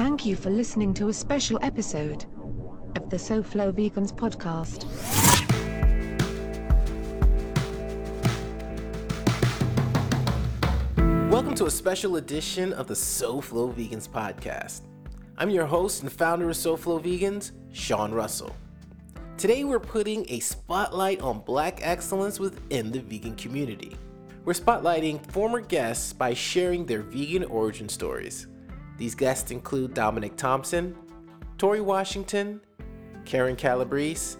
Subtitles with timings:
[0.00, 2.24] Thank you for listening to a special episode
[2.96, 4.86] of the SoFlo Vegans podcast.
[11.30, 14.86] Welcome to a special edition of the SoFlo Vegans podcast.
[15.36, 18.56] I'm your host and founder of SoFlo Vegans, Sean Russell.
[19.36, 23.98] Today we're putting a spotlight on black excellence within the vegan community.
[24.46, 28.46] We're spotlighting former guests by sharing their vegan origin stories.
[29.00, 30.94] These guests include Dominic Thompson,
[31.56, 32.60] Tori Washington,
[33.24, 34.36] Karen Calabrese,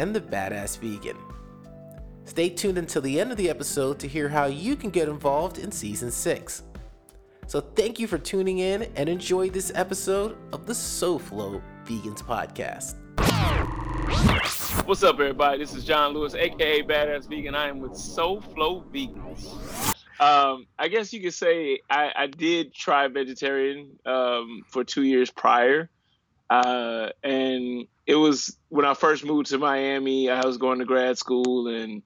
[0.00, 1.16] and the Badass Vegan.
[2.24, 5.58] Stay tuned until the end of the episode to hear how you can get involved
[5.58, 6.64] in season 6.
[7.46, 12.96] So, thank you for tuning in and enjoy this episode of the SoFlo Vegans podcast.
[14.86, 15.58] What's up, everybody?
[15.58, 17.54] This is John Lewis, aka Badass Vegan.
[17.54, 19.99] I am with SoFlo Vegans.
[20.20, 25.30] Um, I guess you could say I, I did try vegetarian um, for two years
[25.30, 25.88] prior.
[26.50, 31.16] Uh, and it was when I first moved to Miami, I was going to grad
[31.16, 32.02] school and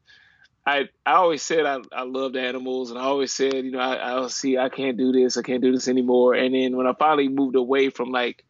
[0.66, 4.24] I I always said I, I loved animals, and I always said, you know, I,
[4.24, 6.34] I see I can't do this, I can't do this anymore.
[6.34, 8.44] And then when I finally moved away from like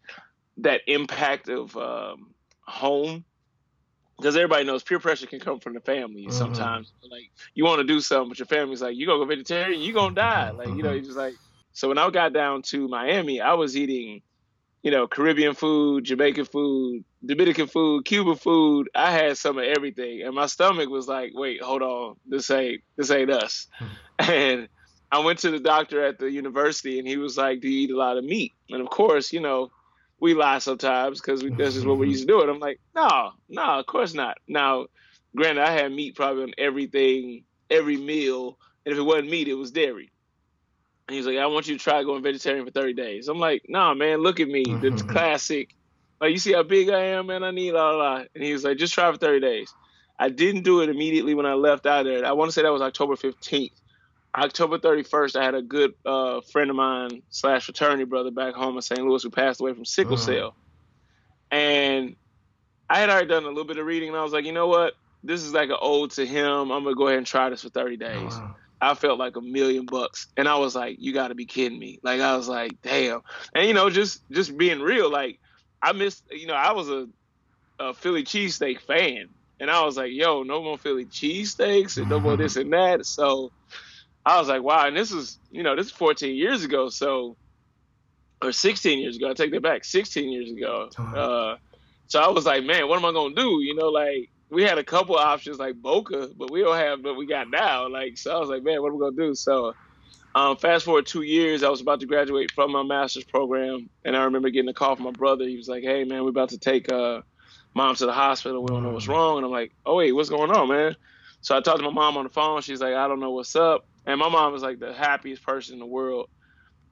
[0.58, 2.30] that impact of um,
[2.60, 3.24] home,
[4.16, 6.32] because everybody knows peer pressure can come from the family mm-hmm.
[6.32, 6.92] sometimes.
[7.10, 9.92] Like you want to do something, but your family's like, you gonna go vegetarian, you
[9.92, 10.50] gonna die.
[10.50, 11.34] Like you know, you just like.
[11.72, 14.22] So when I got down to Miami, I was eating
[14.84, 18.90] you know, Caribbean food, Jamaican food, Dominican food, Cuban food.
[18.94, 22.82] I had some of everything, and my stomach was like, "Wait, hold on, this ain't
[22.94, 23.66] this ain't us."
[24.18, 24.68] and
[25.10, 27.92] I went to the doctor at the university, and he was like, "Do you eat
[27.92, 29.70] a lot of meat?" And of course, you know,
[30.24, 32.40] we lie sometimes because this is what we used to do.
[32.40, 34.86] And I'm like, "No, no, of course not." Now,
[35.36, 39.54] granted, I had meat probably on everything, every meal, and if it wasn't meat, it
[39.54, 40.10] was dairy.
[41.06, 43.28] And he's like, I want you to try going vegetarian for 30 days.
[43.28, 44.64] I'm like, nah, man, look at me.
[44.64, 45.74] The classic.
[46.18, 47.44] Like, you see how big I am, man?
[47.44, 48.28] I need a lot.
[48.34, 49.74] And he was like, just try for 30 days.
[50.18, 52.24] I didn't do it immediately when I left out there.
[52.24, 53.72] I want to say that was October 15th.
[54.36, 58.76] October 31st, I had a good uh, friend of mine slash fraternity brother back home
[58.76, 59.00] in St.
[59.00, 60.24] Louis who passed away from sickle uh-huh.
[60.24, 60.56] cell.
[61.50, 62.16] And
[62.90, 64.66] I had already done a little bit of reading, and I was like, you know
[64.66, 64.94] what?
[65.22, 66.70] This is like an ode to him.
[66.72, 68.34] I'm going to go ahead and try this for 30 days.
[68.34, 68.52] Uh-huh.
[68.80, 70.26] I felt like a million bucks.
[70.36, 72.00] And I was like, you got to be kidding me.
[72.02, 73.22] Like, I was like, damn.
[73.54, 75.38] And, you know, just just being real, like,
[75.80, 77.08] I missed, you know, I was a,
[77.78, 79.28] a Philly cheesesteak fan.
[79.60, 83.06] And I was like, yo, no more Philly cheesesteaks and no more this and that.
[83.06, 83.52] So
[84.26, 84.86] I was like, wow.
[84.86, 86.88] And this is, you know, this is 14 years ago.
[86.88, 87.36] So,
[88.42, 89.30] or 16 years ago.
[89.30, 89.84] I take that back.
[89.84, 90.88] 16 years ago.
[90.98, 91.56] Uh,
[92.06, 93.60] so I was like, man, what am I going to do?
[93.62, 97.16] You know, like, we had a couple options like Boca, but we don't have what
[97.16, 97.88] we got now.
[97.88, 99.34] Like, so I was like, man, what are we gonna do?
[99.34, 99.74] So,
[100.34, 104.16] um, fast forward two years, I was about to graduate from my master's program, and
[104.16, 105.44] I remember getting a call from my brother.
[105.44, 107.22] He was like, hey, man, we're about to take uh,
[107.74, 108.62] mom to the hospital.
[108.62, 109.38] We don't know what's wrong.
[109.38, 110.96] And I'm like, oh wait, what's going on, man?
[111.40, 112.62] So I talked to my mom on the phone.
[112.62, 113.86] She's like, I don't know what's up.
[114.06, 116.28] And my mom was like the happiest person in the world.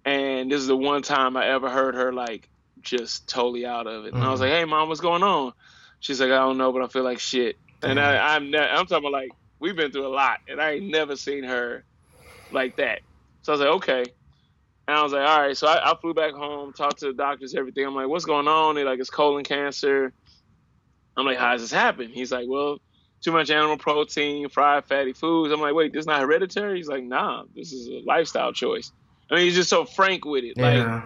[0.05, 2.49] And this is the one time I ever heard her like
[2.81, 4.15] just totally out of it.
[4.15, 4.45] And I was mm.
[4.45, 5.53] like, hey, mom, what's going on?
[6.00, 7.56] She's like, I don't know, but I feel like shit.
[7.83, 10.91] And I, I'm I'm talking about like we've been through a lot, and I ain't
[10.91, 11.84] never seen her
[12.50, 13.00] like that.
[13.43, 14.12] So I was like, okay.
[14.89, 15.56] And I was like, all right.
[15.56, 17.87] So I, I flew back home, talked to the doctors, everything.
[17.87, 18.75] I'm like, what's going on?
[18.75, 20.12] They're like, it's colon cancer.
[21.17, 22.11] I'm like, how does this happen?
[22.11, 22.79] He's like, well,
[23.22, 25.53] too much animal protein, fried fatty foods.
[25.53, 26.77] I'm like, wait, this is not hereditary?
[26.77, 28.93] He's like, nah, this is a lifestyle choice.
[29.31, 30.55] I mean, he's just so frank with it.
[30.56, 30.94] Yeah.
[30.94, 31.05] Like,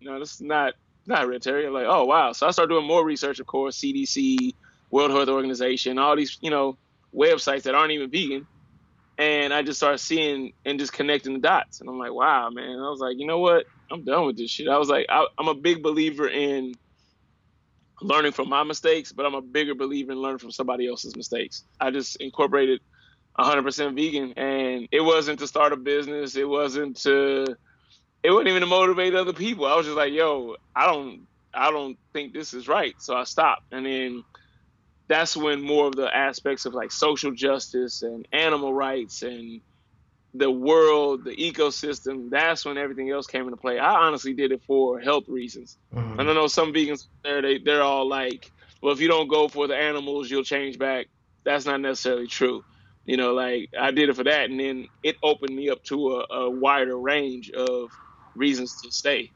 [0.00, 0.74] you know, this is not
[1.06, 1.66] not hereditary.
[1.66, 2.32] I'm like, oh wow.
[2.32, 4.54] So I started doing more research, of course, CDC,
[4.90, 6.76] World Health Organization, all these, you know,
[7.14, 8.46] websites that aren't even vegan.
[9.18, 11.80] And I just started seeing and just connecting the dots.
[11.80, 12.78] And I'm like, wow, man.
[12.78, 13.66] I was like, you know what?
[13.90, 14.68] I'm done with this shit.
[14.68, 16.74] I was like, I, I'm a big believer in
[18.02, 21.64] learning from my mistakes, but I'm a bigger believer in learning from somebody else's mistakes.
[21.80, 22.80] I just incorporated
[23.38, 26.36] 100% vegan, and it wasn't to start a business.
[26.36, 27.56] It wasn't to
[28.22, 29.66] it wasn't even to motivate other people.
[29.66, 32.94] I was just like, yo, I don't I don't think this is right.
[32.98, 33.72] So I stopped.
[33.72, 34.24] And then
[35.08, 39.60] that's when more of the aspects of like social justice and animal rights and
[40.34, 43.78] the world, the ecosystem, that's when everything else came into play.
[43.78, 45.76] I honestly did it for health reasons.
[45.94, 46.20] Mm-hmm.
[46.20, 48.50] And I know some vegans there they they're all like,
[48.80, 51.06] well, if you don't go for the animals, you'll change back.
[51.44, 52.64] That's not necessarily true.
[53.04, 56.12] You know, like I did it for that, and then it opened me up to
[56.12, 57.90] a, a wider range of
[58.34, 59.30] reasons to stay.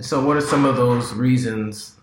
[0.00, 1.96] So, what are some of those reasons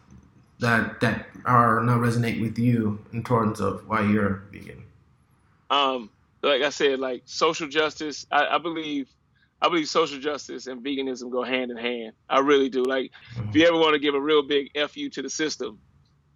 [0.60, 4.84] that that are not resonate with you in terms of why you're vegan?
[5.70, 6.10] Um,
[6.46, 8.26] like I said, like social justice.
[8.32, 9.10] I, I believe,
[9.62, 12.14] I believe social justice and veganism go hand in hand.
[12.30, 12.84] I really do.
[12.84, 13.50] Like, mm-hmm.
[13.50, 15.80] if you ever want to give a real big fu to the system,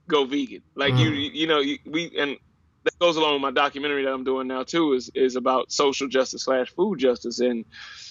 [0.07, 0.63] go vegan.
[0.75, 1.13] Like mm-hmm.
[1.13, 2.37] you, you know, you, we and
[2.83, 4.93] that goes along with my documentary that I'm doing now too.
[4.93, 7.65] Is is about social justice slash food justice, and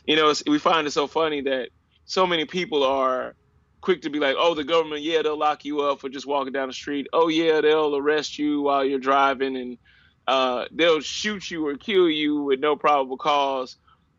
[0.07, 1.71] you know, we find it so funny that
[2.05, 3.35] so many people are
[3.81, 6.53] quick to be like, oh, the government, yeah, they'll lock you up for just walking
[6.53, 7.07] down the street.
[7.13, 9.79] Oh, yeah, they'll arrest you while you're driving and
[10.29, 13.77] uh, they'll shoot you or kill you with no probable cause.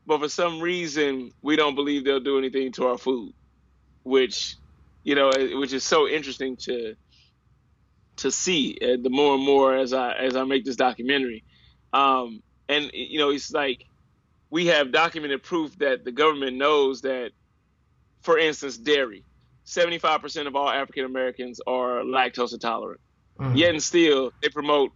[0.08, 3.34] But for some reason, we don't believe they'll do anything to our food,
[4.04, 4.56] which,
[5.04, 6.96] you know, which is so interesting to
[8.18, 11.44] to see uh, the more and more as I as I make this documentary.
[11.94, 13.86] Um, and you know, it's like
[14.50, 17.32] we have documented proof that the government knows that,
[18.22, 19.24] for instance, dairy
[19.70, 23.00] 75% of all African Americans are lactose intolerant.
[23.40, 23.56] Mm-hmm.
[23.56, 24.92] Yet and still, they promote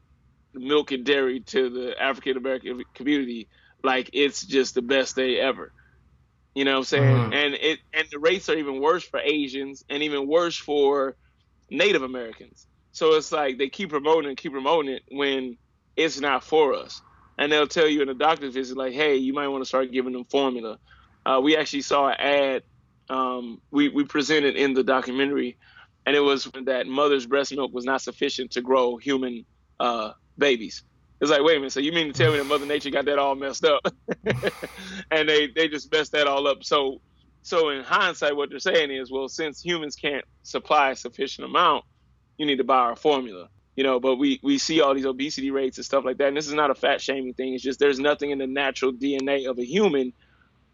[0.54, 3.48] milk and dairy to the African American community
[3.84, 5.72] like it's just the best day ever.
[6.56, 7.16] You know what I'm saying?
[7.16, 7.34] Mm-hmm.
[7.34, 11.16] And it and the rates are even worse for Asians and even worse for
[11.70, 12.68] Native Americans.
[12.92, 15.58] So it's like they keep promoting and keep promoting it when
[15.96, 17.02] it's not for us.
[17.38, 19.92] And they'll tell you in a doctor's visit, like, hey, you might want to start
[19.92, 20.78] giving them formula.
[21.26, 22.64] Uh, we actually saw an ad
[23.10, 25.58] um, we, we presented in the documentary,
[26.06, 29.46] and it was that mother's breast milk was not sufficient to grow human
[29.80, 30.84] uh, babies.
[31.22, 33.06] It's like, wait a minute, so you mean to tell me that Mother Nature got
[33.06, 33.82] that all messed up?
[35.12, 36.64] and they, they just messed that all up.
[36.64, 37.02] So
[37.46, 41.84] so in hindsight, what they're saying is, well, since humans can't supply a sufficient amount,
[42.38, 43.50] you need to buy our formula.
[43.76, 46.28] You know, but we, we see all these obesity rates and stuff like that.
[46.28, 47.54] And this is not a fat shaming thing.
[47.54, 50.14] It's just there's nothing in the natural DNA of a human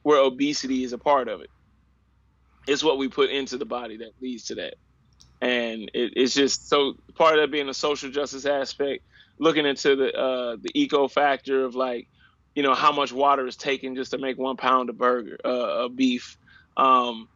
[0.04, 1.50] where obesity is a part of it
[2.70, 4.76] it's what we put into the body that leads to that.
[5.42, 9.04] And it, it's just so part of that being a social justice aspect,
[9.40, 12.08] looking into the uh, the eco factor of like,
[12.54, 15.86] you know, how much water is taken just to make one pound of burger, uh,
[15.86, 16.38] of beef.
[16.78, 17.28] Um,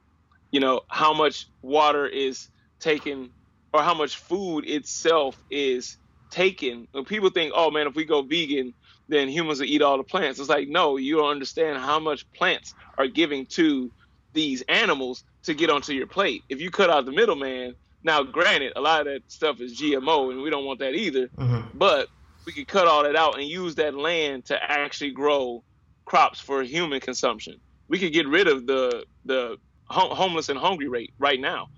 [0.51, 2.47] you know, how much water is
[2.79, 3.31] taken,
[3.73, 5.97] or how much food itself is
[6.29, 6.87] taken.
[6.91, 8.73] When people think, oh man, if we go vegan,
[9.07, 10.39] then humans will eat all the plants.
[10.39, 13.91] It's like, no, you don't understand how much plants are giving to
[14.33, 16.43] these animals to get onto your plate.
[16.49, 20.31] If you cut out the middleman, now granted, a lot of that stuff is GMO,
[20.31, 21.27] and we don't want that either.
[21.29, 21.77] Mm-hmm.
[21.77, 22.09] But
[22.45, 25.63] we could cut all that out and use that land to actually grow
[26.05, 27.59] crops for human consumption.
[27.87, 31.69] We could get rid of the the homeless and hungry rate right now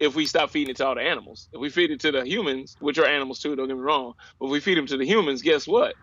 [0.00, 1.48] if we stop feeding it to all the animals.
[1.52, 4.14] If we feed it to the humans, which are animals too, don't get me wrong,
[4.38, 5.94] but if we feed them to the humans, guess what?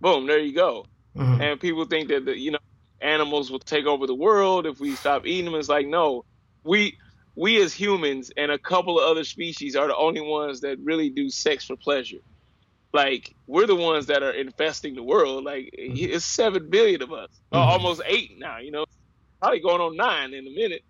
[0.00, 0.86] Boom, there you go.
[1.16, 1.40] Mm-hmm.
[1.40, 2.58] And people think that the, you know
[3.00, 5.54] animals will take over the world if we stop eating them.
[5.54, 6.24] It's like no,
[6.64, 6.98] we
[7.36, 11.10] we as humans and a couple of other species are the only ones that really
[11.10, 12.18] do sex for pleasure.
[12.92, 15.44] Like we're the ones that are infesting the world.
[15.44, 15.94] Like mm-hmm.
[15.96, 17.58] it's seven billion of us, mm-hmm.
[17.58, 18.58] almost eight now.
[18.58, 18.86] You know,
[19.40, 20.82] probably going on nine in a minute.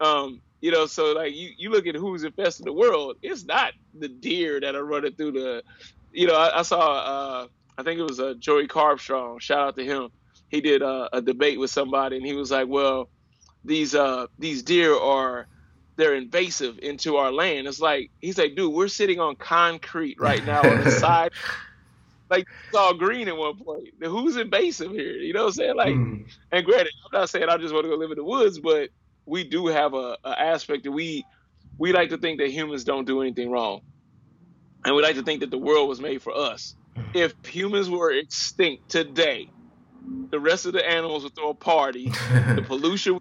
[0.00, 3.16] Um, you know, so like you, you look at who's infesting the world.
[3.22, 5.62] It's not the deer that are running through the.
[6.12, 6.80] You know, I, I saw.
[6.80, 7.46] Uh,
[7.78, 9.40] I think it was a uh, Joey Carbstrong.
[9.40, 10.10] Shout out to him
[10.48, 13.08] he did a, a debate with somebody, and he was like, "Well,
[13.64, 15.48] these uh these deer are
[15.96, 20.44] they're invasive into our land." It's like he's like, "Dude, we're sitting on concrete right
[20.44, 21.32] now on the side."
[22.28, 23.88] Like it's all green in one point.
[24.02, 25.12] Who's invasive here?
[25.12, 25.76] You know what I'm saying?
[25.76, 26.26] Like, mm.
[26.50, 28.90] and granted, I'm not saying I just want to go live in the woods, but
[29.26, 31.24] we do have a, a aspect that we
[31.78, 33.82] we like to think that humans don't do anything wrong,
[34.84, 36.74] and we like to think that the world was made for us.
[36.96, 37.02] Hmm.
[37.14, 39.50] If humans were extinct today,
[40.30, 42.08] the rest of the animals would throw a party.
[42.54, 43.20] the pollution,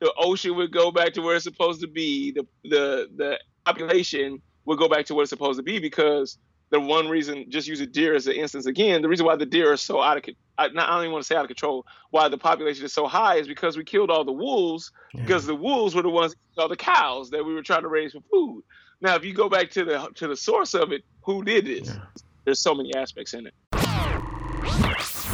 [0.00, 2.32] the ocean would go back to where it's supposed to be.
[2.32, 6.38] The the the population would go back to where it's supposed to be because
[6.70, 9.46] the one reason, just use a deer as an instance again, the reason why the
[9.46, 11.48] deer are so out of I, not, I don't even want to say out of
[11.48, 15.22] control, why the population is so high is because we killed all the wolves yeah.
[15.22, 18.12] because the wolves were the ones all the cows that we were trying to raise
[18.12, 18.64] for food.
[19.00, 21.88] Now, if you go back to the to the source of it, who did this?
[21.88, 22.00] Yeah.
[22.44, 23.77] There's so many aspects in it.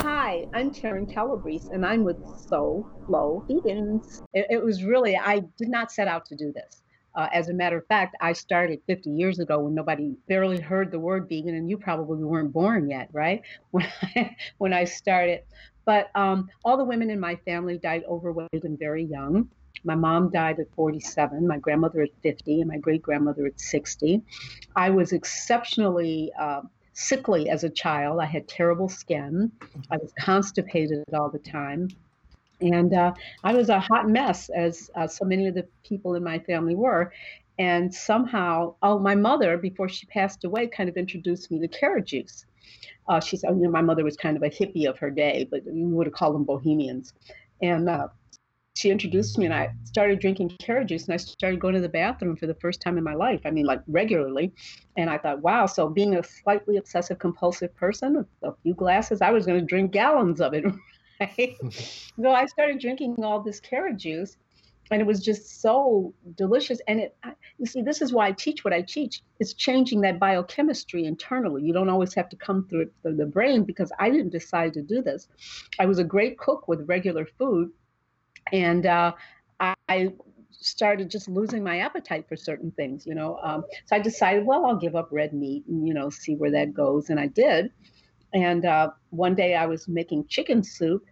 [0.04, 4.20] Hi, I'm Karen Calabrese, and I'm with So Flow Vegans.
[4.34, 6.82] It, it, was really, I did not set out to do this.
[7.14, 10.90] Uh, as a matter of fact, I started 50 years ago when nobody barely heard
[10.90, 13.40] the word vegan, and you probably weren't born yet, right?
[13.70, 15.40] When I, when I started.
[15.86, 19.48] But um, all the women in my family died overweight and very young.
[19.84, 24.20] My mom died at 47, my grandmother at 50, and my great grandmother at 60.
[24.76, 26.60] I was exceptionally uh,
[26.94, 28.20] sickly as a child.
[28.20, 29.52] I had terrible skin.
[29.90, 31.88] I was constipated all the time.
[32.60, 36.24] And uh, I was a hot mess, as uh, so many of the people in
[36.24, 37.12] my family were.
[37.58, 42.06] And somehow, oh, my mother, before she passed away, kind of introduced me to carrot
[42.06, 42.46] juice.
[43.08, 45.46] Uh, she said, you know, my mother was kind of a hippie of her day,
[45.50, 47.12] but you would have called them bohemians.
[47.60, 48.08] And uh,
[48.76, 51.88] she introduced me and I started drinking carrot juice and I started going to the
[51.88, 53.40] bathroom for the first time in my life.
[53.44, 54.52] I mean, like regularly.
[54.96, 59.30] And I thought, wow, so being a slightly obsessive compulsive person, a few glasses, I
[59.30, 60.64] was going to drink gallons of it.
[61.20, 61.54] Right?
[61.70, 64.36] so I started drinking all this carrot juice
[64.90, 66.80] and it was just so delicious.
[66.88, 67.16] And it,
[67.56, 69.22] you see, this is why I teach what I teach.
[69.38, 71.62] It's changing that biochemistry internally.
[71.62, 74.74] You don't always have to come through it through the brain because I didn't decide
[74.74, 75.28] to do this.
[75.78, 77.70] I was a great cook with regular food
[78.52, 79.12] and uh,
[79.60, 80.12] I
[80.50, 83.38] started just losing my appetite for certain things, you know.
[83.42, 86.50] Um, so I decided, well, I'll give up red meat and you know see where
[86.50, 87.70] that goes, and I did.
[88.32, 91.04] And uh, one day I was making chicken soup,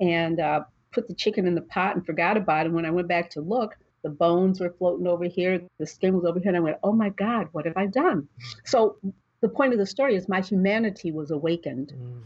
[0.00, 2.66] and uh, put the chicken in the pot and forgot about it.
[2.66, 6.14] And When I went back to look, the bones were floating over here, the skin
[6.14, 8.28] was over here, and I went, oh my God, what have I done?
[8.64, 8.96] So
[9.40, 12.22] the point of the story is my humanity was awakened mm.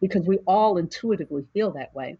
[0.00, 2.18] because we all intuitively feel that way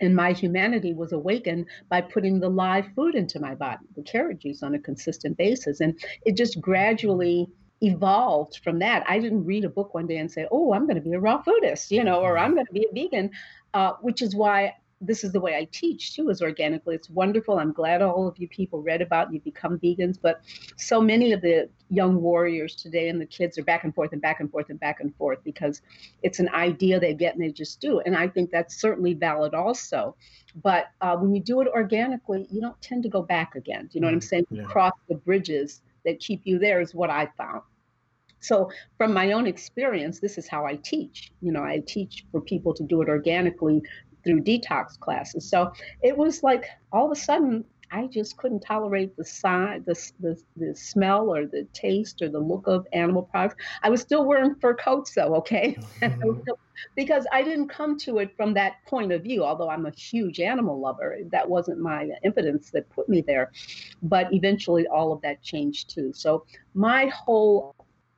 [0.00, 4.40] and my humanity was awakened by putting the live food into my body, the carrot
[4.40, 5.80] juice, on a consistent basis.
[5.80, 7.48] And it just gradually
[7.82, 9.04] evolved from that.
[9.08, 11.20] I didn't read a book one day and say, "Oh, I'm going to be a
[11.20, 13.30] raw foodist," you know, or "I'm going to be a vegan,"
[13.74, 16.94] uh, which is why this is the way I teach too, is organically.
[16.94, 17.58] It's wonderful.
[17.58, 20.40] I'm glad all of you people read about you become vegans, but
[20.76, 24.22] so many of the young warriors today and the kids are back and forth and
[24.22, 25.82] back and forth and back and forth because
[26.22, 28.00] it's an idea they get and they just do.
[28.00, 30.16] And I think that's certainly valid also.
[30.62, 33.86] But uh, when you do it organically, you don't tend to go back again.
[33.86, 34.46] Do you know what I'm mm, saying?
[34.50, 34.64] Yeah.
[34.64, 37.62] Cross the bridges that keep you there is what I found.
[38.40, 41.32] So, from my own experience, this is how I teach.
[41.40, 43.82] You know, I teach for people to do it organically
[44.26, 45.48] through detox classes.
[45.48, 49.22] So it was like all of a sudden I just couldn't tolerate the
[49.86, 53.62] the, the, the smell or the taste or the look of animal products.
[53.82, 55.76] I was still wearing fur coats though, okay?
[56.00, 56.40] Mm-hmm.
[56.96, 60.40] because I didn't come to it from that point of view, although I'm a huge
[60.40, 61.18] animal lover.
[61.30, 63.52] That wasn't my impotence that put me there.
[64.02, 66.12] But eventually all of that changed too.
[66.12, 67.75] So my whole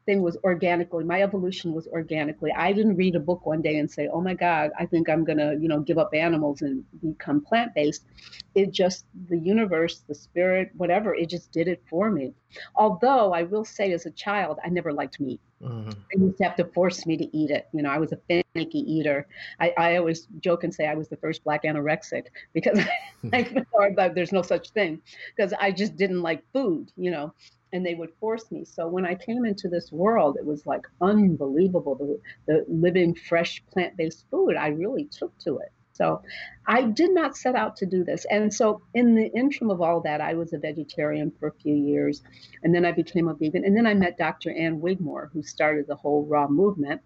[0.08, 3.90] thing was organically my evolution was organically i didn't read a book one day and
[3.90, 7.42] say oh my god i think i'm to you know give up animals and become
[7.42, 8.06] plant-based
[8.54, 12.32] it just the universe the spirit whatever it just did it for me
[12.74, 15.90] although i will say as a child i never liked meat mm-hmm.
[15.90, 17.66] They used to have to force me to eat it.
[17.74, 19.26] You know, I was a finicky eater.
[19.58, 22.78] I, I always joke and say I was the first black anorexic because
[23.32, 25.02] I, there's no such thing
[25.36, 27.34] because I just didn't like food, you know
[27.72, 28.64] and they would force me.
[28.64, 33.62] So when I came into this world, it was like unbelievable the, the living, fresh,
[33.72, 34.56] plant based food.
[34.56, 35.72] I really took to it.
[35.92, 36.22] So
[36.66, 38.25] I did not set out to do this.
[38.30, 41.75] And so in the interim of all that, I was a vegetarian for a few
[41.75, 42.22] years.
[42.62, 43.64] And then I became a vegan.
[43.64, 44.52] And then I met Dr.
[44.52, 47.00] Ann Wigmore, who started the whole raw movement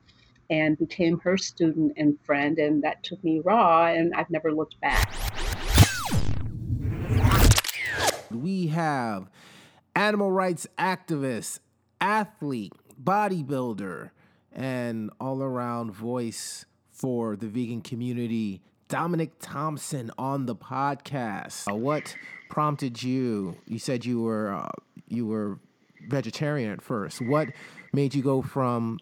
[0.50, 2.58] and became her student and friend.
[2.58, 5.10] And that took me raw, and I've never looked back.
[8.30, 9.30] We have
[9.94, 11.60] animal rights activist,
[12.00, 12.72] athlete,
[13.02, 14.10] bodybuilder,
[14.52, 21.70] and all around voice for the vegan community, Dominic Thompson on the podcast.
[21.70, 22.14] Uh, what
[22.50, 23.56] prompted you?
[23.66, 24.68] You said you were uh,
[25.08, 25.58] you were
[26.08, 27.20] vegetarian at first.
[27.20, 27.48] What
[27.92, 29.00] made you go from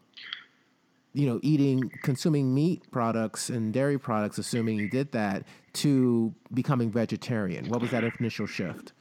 [1.12, 5.44] you know eating consuming meat products and dairy products assuming you did that
[5.74, 7.68] to becoming vegetarian?
[7.68, 8.92] What was that initial shift?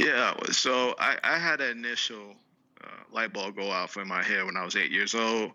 [0.00, 2.34] Yeah, so I, I had an initial
[2.82, 5.52] uh, light bulb go off in my head when I was eight years old.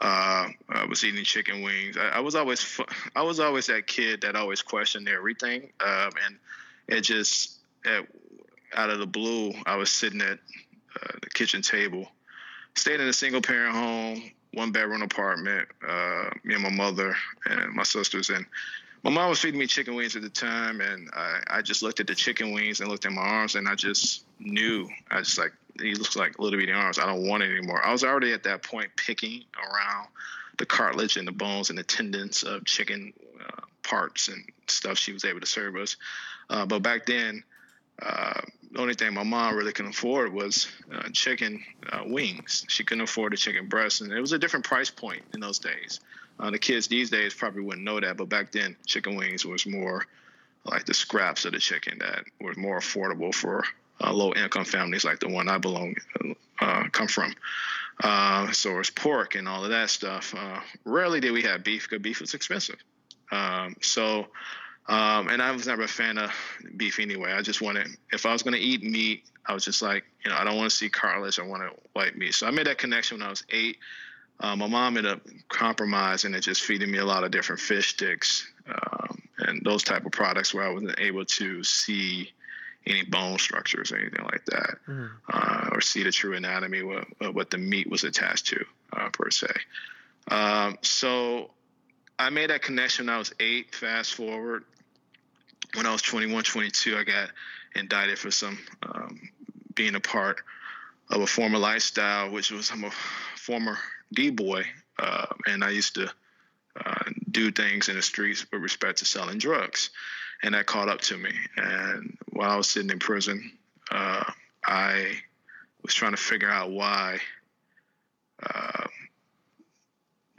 [0.00, 1.96] Uh, I was eating chicken wings.
[1.96, 2.80] I, I, was always
[3.14, 6.38] I was always that kid that always questioned everything, um, and
[6.88, 7.58] it just
[8.74, 10.40] out of the blue, I was sitting at
[11.00, 12.08] uh, the kitchen table,
[12.74, 15.68] staying in a single parent home, one bedroom apartment.
[15.86, 17.14] Uh, me and my mother
[17.46, 18.44] and my sisters, and
[19.04, 22.00] my mom was feeding me chicken wings at the time, and I, I just looked
[22.00, 24.88] at the chicken wings and looked at my arms, and I just knew.
[25.10, 26.98] I just like he looks like little bitty arms.
[26.98, 27.84] I don't want it anymore.
[27.84, 30.08] I was already at that point picking around
[30.56, 33.12] the cartilage and the bones and the tendons of chicken
[33.46, 35.96] uh, parts and stuff she was able to serve us.
[36.48, 37.44] Uh, but back then,
[38.00, 38.40] uh,
[38.72, 42.64] the only thing my mom really could afford was uh, chicken uh, wings.
[42.68, 45.58] She couldn't afford a chicken breast, and it was a different price point in those
[45.58, 46.00] days.
[46.38, 49.66] Uh, the kids these days probably wouldn't know that, but back then, chicken wings was
[49.66, 50.06] more
[50.64, 53.64] like the scraps of the chicken that were more affordable for
[54.02, 55.94] uh, low income families like the one I belong
[56.60, 57.34] uh, come from.
[58.02, 60.34] Uh, so it's pork and all of that stuff.
[60.36, 62.76] Uh, rarely did we have beef because beef was expensive.
[63.30, 64.26] Um, so,
[64.88, 66.32] um, and I was never a fan of
[66.76, 67.32] beef anyway.
[67.32, 70.30] I just wanted, if I was going to eat meat, I was just like, you
[70.30, 71.38] know, I don't want to see cartilage.
[71.38, 72.34] I want to white meat.
[72.34, 73.78] So I made that connection when I was eight.
[74.40, 77.90] Uh, my mom ended up compromising and just feeding me a lot of different fish
[77.90, 82.30] sticks um, and those type of products where I wasn't able to see
[82.86, 85.10] any bone structures or anything like that, mm.
[85.32, 89.30] uh, or see the true anatomy what what the meat was attached to uh, per
[89.30, 89.48] se.
[90.30, 91.50] Um, so
[92.18, 93.74] I made that connection when I was eight.
[93.74, 94.64] Fast forward,
[95.74, 97.30] when I was 21, 22, I got
[97.74, 99.20] indicted for some um,
[99.74, 100.40] being a part
[101.10, 102.90] of a former lifestyle, which was I'm a
[103.36, 103.78] former
[104.12, 104.64] D boy,
[104.98, 106.10] uh, and I used to
[106.84, 109.90] uh, do things in the streets with respect to selling drugs,
[110.42, 111.32] and that caught up to me.
[111.56, 113.52] And while I was sitting in prison,
[113.90, 114.24] uh,
[114.64, 115.12] I
[115.82, 117.18] was trying to figure out why
[118.42, 118.86] uh,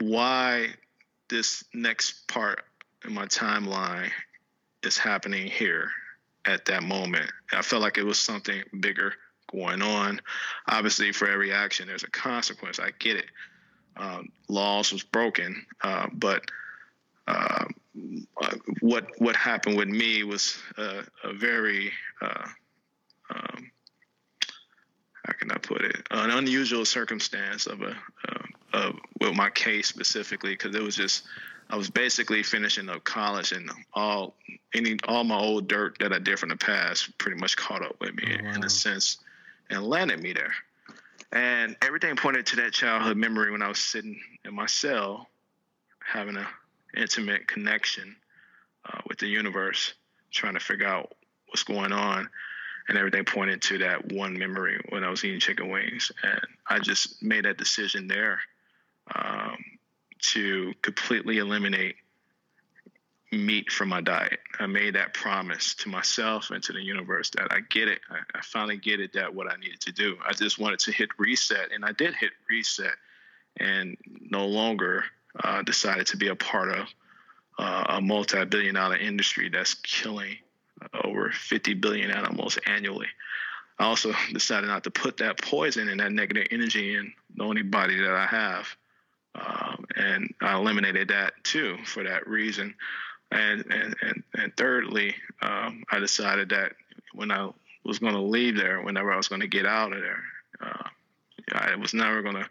[0.00, 0.68] why
[1.28, 2.64] this next part
[3.04, 4.10] in my timeline
[4.82, 5.90] is happening here
[6.44, 7.30] at that moment.
[7.52, 9.14] I felt like it was something bigger
[9.50, 10.20] going on.
[10.68, 12.78] Obviously, for every action, there's a consequence.
[12.78, 13.26] I get it.
[13.96, 16.50] Um, laws was broken, uh, but
[17.26, 17.64] uh,
[18.80, 22.46] what what happened with me was a, a very uh,
[23.30, 23.70] um,
[25.24, 27.96] how can I put it an unusual circumstance of a
[28.72, 31.24] of with my case specifically because it was just
[31.68, 34.34] I was basically finishing up college and all
[34.74, 37.96] any all my old dirt that I did from the past pretty much caught up
[38.00, 38.54] with me oh, wow.
[38.54, 39.18] in a sense
[39.70, 40.54] and landed me there.
[41.32, 45.28] And everything pointed to that childhood memory when I was sitting in my cell
[46.04, 46.46] having an
[46.96, 48.16] intimate connection
[48.84, 49.94] uh, with the universe,
[50.30, 51.12] trying to figure out
[51.48, 52.28] what's going on.
[52.88, 56.12] And everything pointed to that one memory when I was eating chicken wings.
[56.22, 58.38] And I just made that decision there
[59.14, 59.56] um,
[60.20, 61.96] to completely eliminate
[63.32, 64.38] meat from my diet.
[64.58, 68.00] I made that promise to myself and to the universe that I get it.
[68.10, 70.16] I, I, finally get it that what I needed to do.
[70.26, 72.94] I just wanted to hit reset, and I did hit reset,
[73.58, 75.04] and no longer
[75.42, 76.86] uh, decided to be a part of
[77.58, 80.36] uh, a multi-billion-dollar industry that's killing
[81.04, 83.08] over 50 billion animals annually.
[83.78, 87.62] I also decided not to put that poison and that negative energy in the only
[87.62, 88.68] body that I have.
[89.34, 92.74] Um, and I eliminated that too for that reason.
[93.36, 96.72] And and and, and thirdly, um, I decided that
[97.12, 97.50] when I
[97.84, 100.22] was going to leave there, whenever I was going to get out of there,
[100.60, 100.88] uh,
[101.52, 102.48] I was never going to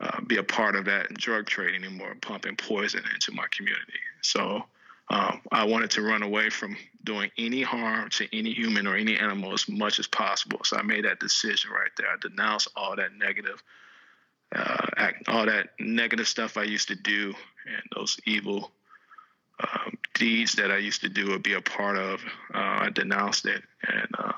[0.00, 4.00] uh, be a part of that drug trade anymore, pumping poison into my community.
[4.22, 4.64] So
[5.10, 9.16] um, I wanted to run away from doing any harm to any human or any
[9.16, 10.60] animal as much as possible.
[10.64, 12.06] So I made that decision right there.
[12.08, 13.62] I denounced all that negative,
[14.54, 17.34] uh, act, all that negative stuff I used to do,
[17.66, 18.70] and those evil
[19.60, 22.20] um, deeds that I used to do or be a part of.
[22.54, 24.32] Uh, I denounced it and uh,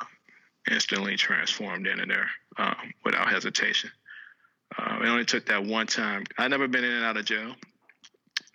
[0.70, 3.90] instantly transformed into there um, without hesitation.
[4.78, 6.24] Uh, it only took that one time.
[6.38, 7.54] I never been in and out of jail.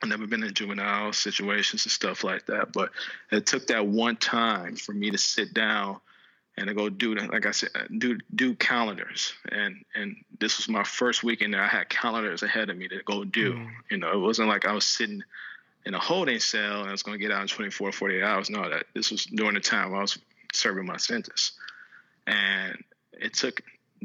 [0.02, 2.74] I've never been in juvenile situations and stuff like that.
[2.74, 2.92] But
[3.32, 6.00] it took that one time for me to sit down
[6.58, 9.34] and to go do like I said, do do calendars.
[9.52, 11.64] And and this was my first weekend there.
[11.64, 13.54] I had calendars ahead of me to go do.
[13.54, 13.72] Mm.
[13.92, 15.24] You know, it wasn't like I was sitting
[15.86, 18.50] in a holding cell and I was going to get out in 24, 48 hours.
[18.50, 20.18] No, that this was during the time I was
[20.54, 21.54] serving my sentence.
[22.28, 23.62] And it took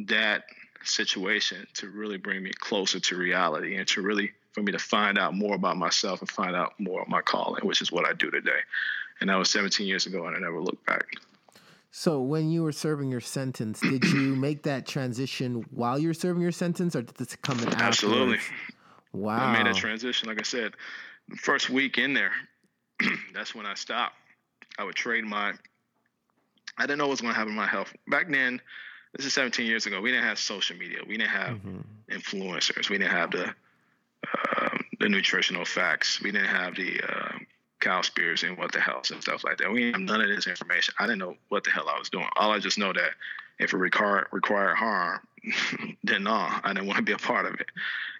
[0.08, 0.44] that
[0.84, 5.18] situation to really bring me closer to reality and to really for me to find
[5.18, 8.12] out more about myself and find out more of my calling, which is what I
[8.12, 8.58] do today.
[9.20, 11.04] And that was 17 years ago, and I never looked back.
[11.92, 16.14] So, when you were serving your sentence, did you make that transition while you were
[16.14, 17.82] serving your sentence, or did this come in afterwards?
[17.82, 18.38] Absolutely.
[19.12, 19.46] Wow.
[19.46, 20.28] I made that transition.
[20.28, 20.74] Like I said,
[21.36, 22.32] first week in there,
[23.34, 24.16] that's when I stopped.
[24.78, 25.52] I would trade my.
[26.78, 28.60] I didn't know what was going to happen to my health back then.
[29.16, 30.00] This is 17 years ago.
[30.00, 31.00] We didn't have social media.
[31.06, 31.80] We didn't have mm-hmm.
[32.10, 32.88] influencers.
[32.88, 36.20] We didn't have the uh, the nutritional facts.
[36.22, 37.38] We didn't have the uh,
[37.80, 39.72] Cowspiracy and what the hell and stuff like that.
[39.72, 40.94] We didn't have none of this information.
[40.98, 42.28] I didn't know what the hell I was doing.
[42.36, 43.10] All I just know that
[43.58, 45.20] if it required required harm,
[46.04, 47.70] then no, I didn't want to be a part of it.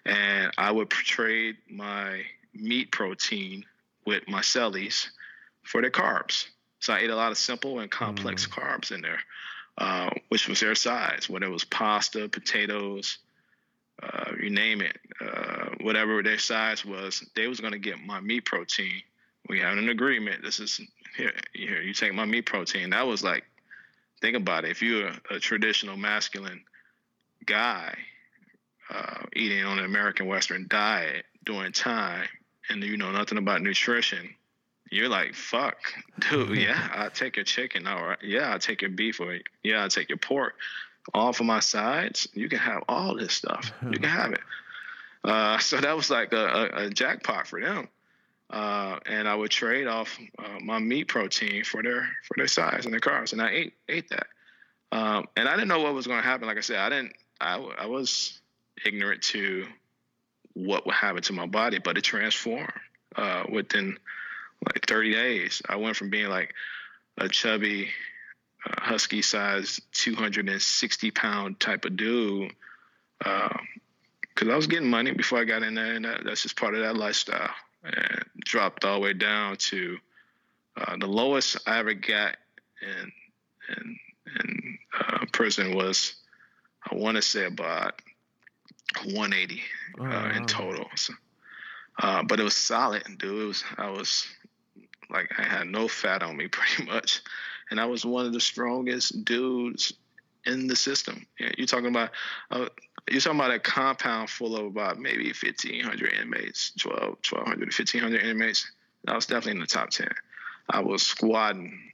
[0.05, 3.65] And I would trade my meat protein
[4.05, 5.07] with my cellies
[5.63, 6.47] for their carbs.
[6.79, 8.51] So I ate a lot of simple and complex mm.
[8.51, 9.19] carbs in there,
[9.77, 11.29] uh, which was their size.
[11.29, 13.19] Whether it was pasta, potatoes,
[14.01, 18.19] uh, you name it, uh, whatever their size was, they was going to get my
[18.19, 19.03] meat protein.
[19.47, 20.43] We had an agreement.
[20.43, 20.81] This is
[21.15, 21.81] here, here.
[21.81, 22.89] You take my meat protein.
[22.91, 23.43] That was like,
[24.21, 24.71] think about it.
[24.71, 26.63] If you're a, a traditional masculine
[27.45, 27.95] guy
[28.89, 32.27] uh, eating on an American Western diet during time,
[32.71, 34.35] and you know nothing about nutrition,
[34.89, 35.77] you're like, fuck,
[36.29, 37.87] dude, yeah, I'll take your chicken.
[37.87, 38.17] All right.
[38.23, 40.55] Yeah, I'll take your beef or yeah, I'll take your pork.
[41.13, 43.71] All for my sides, you can have all this stuff.
[43.83, 44.41] You can have it.
[45.23, 47.87] Uh, so that was like a, a, a jackpot for them.
[48.49, 52.85] uh, and I would trade off uh, my meat protein for their for their size
[52.85, 54.27] and their carbs, and I ate ate that.
[54.91, 56.47] Um, and I didn't know what was going to happen.
[56.47, 57.13] Like I said, I didn't.
[57.39, 58.39] I, I was
[58.85, 59.65] ignorant to
[60.53, 62.71] what would happen to my body, but it transformed
[63.15, 63.97] uh, within
[64.65, 65.61] like 30 days.
[65.67, 66.53] I went from being like
[67.17, 67.89] a chubby,
[68.65, 72.53] uh, husky size, 260 pound type of dude,
[73.19, 73.51] because
[74.41, 76.75] um, I was getting money before I got in there, and that, that's just part
[76.75, 77.51] of that lifestyle.
[77.83, 79.97] And dropped all the way down to
[80.77, 82.37] uh, the lowest I ever got
[82.81, 83.11] in
[83.69, 83.99] in
[84.39, 86.13] in uh, prison was
[86.89, 87.99] I want to say about
[88.97, 89.61] 180
[89.99, 90.87] oh, uh, in total.
[90.95, 91.13] So,
[91.99, 93.41] uh, but it was solid, dude.
[93.41, 94.27] It was I was
[95.09, 97.21] like I had no fat on me pretty much,
[97.69, 99.93] and I was one of the strongest dudes
[100.45, 101.25] in the system.
[101.37, 102.11] You're talking about
[102.49, 102.67] uh,
[103.09, 108.71] you're talking about a compound full of about maybe 1,500 inmates, 12, 1,200 1,500 inmates.
[109.07, 110.07] I was definitely in the top 10.
[110.69, 111.91] I was squatting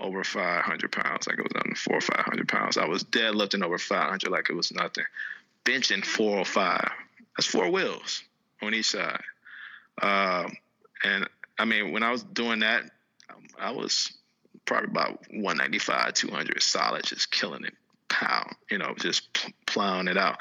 [0.00, 2.76] over 500 pounds, like it was under four or 500 pounds.
[2.76, 5.04] I was deadlifting over 500 like it was nothing.
[5.66, 6.90] Benching 405.
[7.36, 8.22] That's four wheels
[8.62, 9.20] on each side.
[10.00, 10.56] Um,
[11.04, 12.90] and I mean, when I was doing that,
[13.58, 14.12] I was
[14.64, 17.74] probably about 195, 200 solid, just killing it,
[18.08, 20.38] pound, you know, just plowing it out.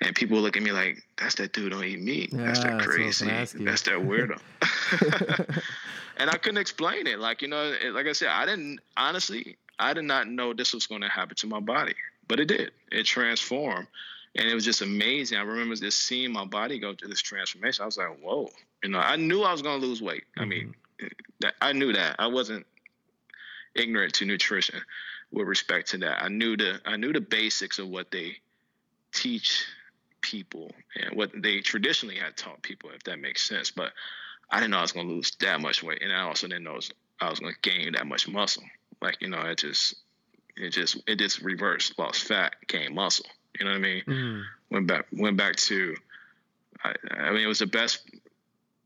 [0.00, 2.30] And people look at me like, that's that dude don't eat meat.
[2.32, 3.26] Yeah, that's that crazy.
[3.26, 4.38] That's, that's that weirdo.
[6.18, 7.18] and I couldn't explain it.
[7.18, 10.74] Like, you know, it, like I said, I didn't, honestly, I did not know this
[10.74, 11.94] was going to happen to my body,
[12.28, 12.72] but it did.
[12.92, 13.86] It transformed.
[14.36, 15.38] And it was just amazing.
[15.38, 17.82] I remember just seeing my body go through this transformation.
[17.82, 18.50] I was like, whoa.
[18.84, 20.24] You know, I knew I was going to lose weight.
[20.36, 20.42] Mm-hmm.
[20.42, 20.74] I mean,
[21.60, 22.16] I knew that.
[22.18, 22.66] I wasn't
[23.74, 24.80] ignorant to nutrition
[25.32, 26.22] with respect to that.
[26.22, 28.36] I knew the I knew the basics of what they
[29.12, 29.64] teach
[30.20, 30.70] people
[31.00, 33.70] and what they traditionally had taught people, if that makes sense.
[33.70, 33.92] But
[34.50, 36.64] I didn't know I was going to lose that much weight, and I also didn't
[36.64, 36.78] know
[37.20, 38.64] I was going to gain that much muscle.
[39.00, 39.96] Like you know, it just
[40.56, 43.26] it just it just reversed, lost fat, gained muscle.
[43.58, 44.02] You know what I mean?
[44.06, 44.42] Mm.
[44.70, 45.96] Went back went back to.
[46.84, 48.02] I, I mean, it was the best.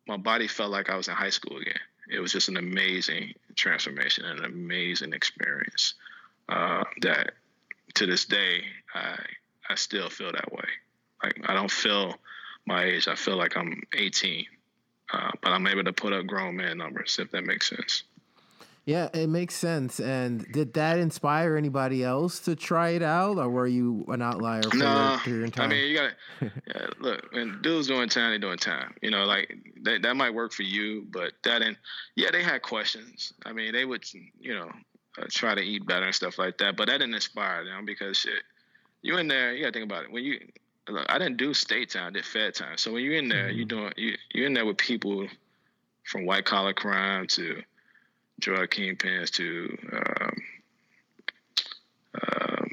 [0.06, 1.80] My body felt like I was in high school again.
[2.11, 5.94] It was just an amazing transformation, an amazing experience.
[6.48, 7.33] Uh, that
[7.94, 9.18] to this day, I
[9.68, 10.68] I still feel that way.
[11.22, 12.16] Like I don't feel
[12.66, 13.09] my age.
[13.09, 14.46] I feel like I'm 18,
[15.12, 18.04] uh, but I'm able to put up grown man numbers if that makes sense.
[18.90, 20.00] Yeah, it makes sense.
[20.00, 24.62] And did that inspire anybody else to try it out, or were you an outlier
[24.62, 27.33] for, nah, your, your I mean, you got to yeah, look.
[27.33, 28.94] When dudes doing time, they doing time.
[29.00, 31.76] You know, like that, that might work for you, but that and
[32.16, 33.33] yeah, they had questions.
[33.46, 34.05] I mean, they would,
[34.40, 34.72] you know,
[35.18, 36.76] uh, try to eat better and stuff like that.
[36.76, 38.42] But that didn't inspire them because shit,
[39.03, 40.11] you in there, you got to think about it.
[40.11, 40.40] When you,
[40.88, 42.76] look, I didn't do state time, I did fed time.
[42.76, 43.59] So when you're in there, mm-hmm.
[43.59, 45.29] you doing you you're in there with people
[46.03, 47.62] from white collar crime to
[48.40, 50.37] drug kingpins to um,
[52.22, 52.70] um,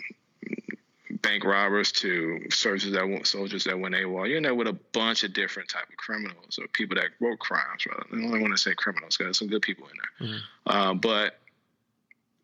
[1.22, 4.28] bank robbers to soldiers that went soldiers that went AWOL.
[4.28, 7.40] You're in there with a bunch of different type of criminals or people that wrote
[7.40, 7.86] crimes.
[7.86, 10.28] Rather, I only want to say criminals because there's some good people in there.
[10.28, 10.38] Mm-hmm.
[10.66, 11.40] Uh, but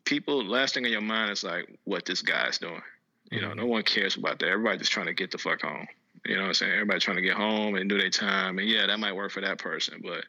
[0.04, 2.82] people, last thing in your mind is like what this guy's doing.
[3.30, 3.60] You know, mm-hmm.
[3.60, 4.48] no one cares about that.
[4.48, 5.86] Everybody's just trying to get the fuck home.
[6.24, 6.72] You know what I'm saying?
[6.72, 8.58] Everybody trying to get home and do their time.
[8.58, 10.24] And yeah, that might work for that person, but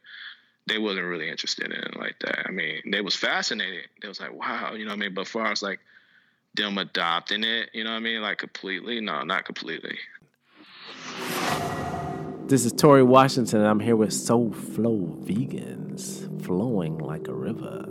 [0.68, 2.48] they wasn't really interested in it like that.
[2.48, 3.88] I mean, they was fascinated.
[4.02, 5.14] They was like, wow, you know what I mean?
[5.14, 5.80] But far as like
[6.56, 8.22] them adopting it, you know what I mean?
[8.22, 9.00] Like completely?
[9.02, 9.98] No, not completely.
[12.48, 17.84] This is Tori Washington, and I'm here with Soul Flow Vegans, flowing like a river.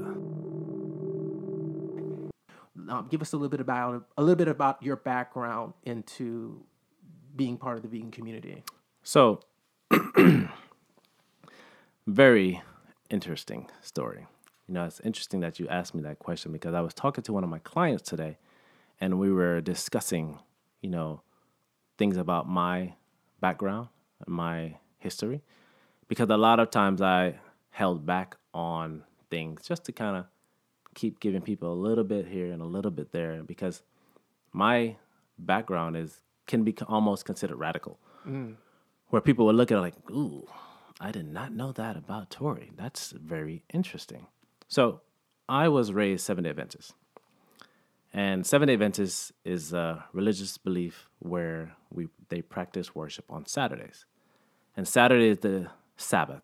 [2.88, 6.62] Um, give us a little bit about a little bit about your background into
[7.34, 8.62] being part of the vegan community.
[9.02, 9.40] So,
[12.06, 12.62] very
[13.10, 14.26] interesting story.
[14.66, 17.32] You know, it's interesting that you asked me that question because I was talking to
[17.32, 18.38] one of my clients today
[19.00, 20.38] and we were discussing,
[20.80, 21.22] you know,
[21.98, 22.94] things about my
[23.40, 23.88] background
[24.26, 25.42] my history
[26.08, 27.38] because a lot of times I
[27.70, 30.26] held back on things just to kind of
[30.94, 33.82] keep giving people a little bit here and a little bit there because
[34.52, 34.96] my
[35.38, 37.98] background is can be almost considered radical.
[38.26, 38.56] Mm.
[39.08, 40.46] Where people would look at it like, ooh,
[41.00, 42.70] I did not know that about Tori.
[42.76, 44.26] That's very interesting.
[44.68, 45.00] So
[45.48, 46.94] I was raised Seven Day Adventist.
[48.12, 54.06] And Seven Day Adventist is a religious belief where we they practice worship on Saturdays.
[54.76, 56.42] And Saturday is the Sabbath.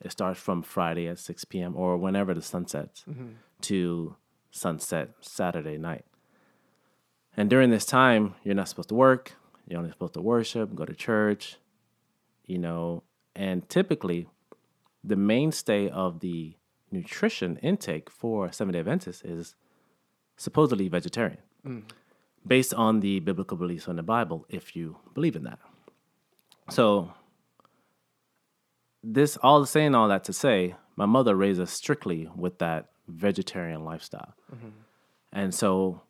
[0.00, 1.76] It starts from Friday at 6 p.m.
[1.76, 3.28] or whenever the sun sets mm-hmm.
[3.62, 4.16] to
[4.50, 6.04] sunset Saturday night.
[7.36, 9.32] And during this time, you're not supposed to work.
[9.68, 11.56] You're only supposed to worship, go to church,
[12.46, 13.02] you know,
[13.34, 14.28] and typically,
[15.02, 16.56] the mainstay of the
[16.90, 19.54] nutrition intake for Seventh day Adventists is
[20.36, 21.82] supposedly vegetarian, mm.
[22.46, 25.58] based on the biblical beliefs in the Bible, if you believe in that.
[26.68, 27.12] So,
[29.02, 33.84] this all saying all that to say, my mother raised us strictly with that vegetarian
[33.84, 34.34] lifestyle.
[34.54, 34.68] Mm-hmm.
[35.32, 36.02] And so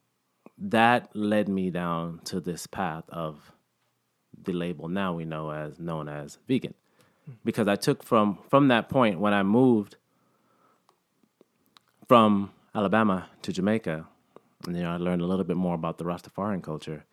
[0.59, 3.53] that led me down to this path of
[4.43, 6.75] the label now we know as known as vegan.
[7.45, 9.97] Because I took from from that point when I moved
[12.09, 14.07] from Alabama to Jamaica,
[14.67, 17.05] and you know, I learned a little bit more about the Rastafarian culture.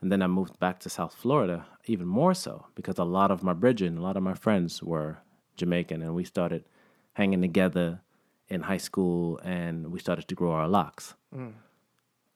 [0.00, 3.44] And then I moved back to South Florida, even more so, because a lot of
[3.44, 5.18] my bridging, a lot of my friends were
[5.56, 6.64] Jamaican, and we started
[7.12, 8.00] hanging together
[8.48, 11.14] in high school, and we started to grow our locks.
[11.34, 11.52] Mm.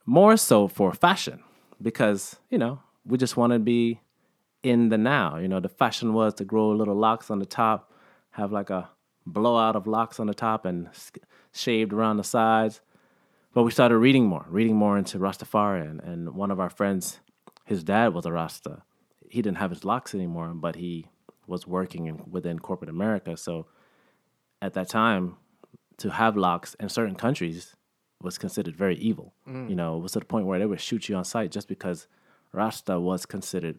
[0.05, 1.43] More so for fashion,
[1.83, 4.01] because you know we just want to be
[4.67, 5.37] in the now.
[5.37, 7.93] You know, the fashion was to grow little locks on the top,
[8.31, 8.91] have like a
[9.25, 10.89] blowout of locks on the top, and
[11.53, 12.81] shaved around the sides.
[13.55, 16.07] But we started reading more, reading more into Rastafarian.
[16.07, 17.21] And one of our friends,
[17.65, 18.83] his dad was a Rasta.
[19.31, 21.07] He didn't have his locks anymore, but he
[21.47, 23.37] was working in, within corporate America.
[23.37, 23.67] So
[24.61, 25.37] at that time,
[25.99, 27.77] to have locks in certain countries
[28.21, 29.33] was considered very evil.
[29.49, 29.71] Mm.
[29.71, 31.69] You know, it was to the point where they would shoot you on sight just
[31.69, 32.09] because
[32.53, 33.79] Rasta was considered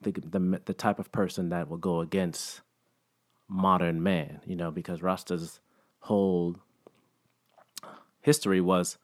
[0.00, 2.60] the, the the type of person that will go against
[3.48, 4.40] modern man.
[4.46, 5.60] You know, because Rasta's
[6.00, 6.56] whole
[8.20, 8.98] history was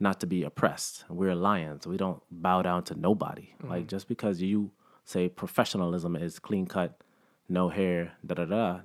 [0.00, 1.04] not to be oppressed.
[1.08, 1.86] We're lions.
[1.86, 3.54] We don't bow down to nobody.
[3.58, 3.70] Mm-hmm.
[3.70, 4.72] Like just because you
[5.04, 7.00] say professionalism is clean cut,
[7.48, 8.80] no hair, da da da.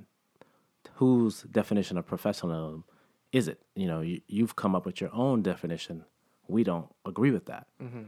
[0.95, 2.83] Whose definition of professionalism
[3.31, 3.61] is it?
[3.75, 6.05] You know, you, you've come up with your own definition.
[6.47, 7.67] We don't agree with that.
[7.81, 8.03] Mm-hmm.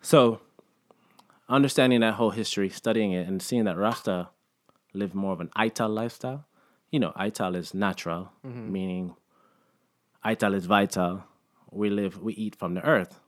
[0.00, 0.40] So,
[1.48, 4.30] understanding that whole history, studying it, and seeing that Rasta
[4.92, 6.46] lived more of an Ital lifestyle.
[6.90, 8.72] You know, Ital is natural, mm-hmm.
[8.72, 9.14] meaning
[10.22, 11.24] Ital is vital.
[11.70, 13.20] We live, we eat from the earth,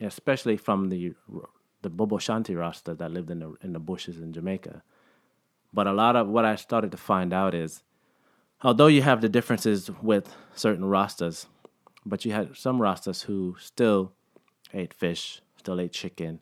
[0.00, 1.14] especially from the
[1.82, 4.82] the Bobo Shanti Rasta that lived in the in the bushes in Jamaica.
[5.72, 7.82] But a lot of what I started to find out is,
[8.62, 11.46] although you have the differences with certain Rastas,
[12.04, 14.12] but you had some Rastas who still
[14.72, 16.40] ate fish, still ate chicken,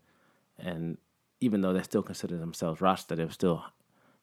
[0.58, 0.98] and
[1.44, 3.64] even though they still consider themselves Rasta, they were still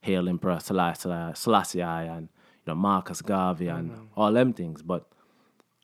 [0.02, 2.30] hail Emperor Selassie, Selassie and
[2.66, 4.06] you know Marcus Garvey and mm-hmm.
[4.16, 4.82] all them things.
[4.82, 5.08] But